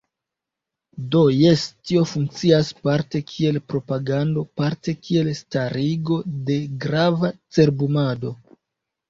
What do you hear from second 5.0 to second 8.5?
kiel starigo de grava cerbumado.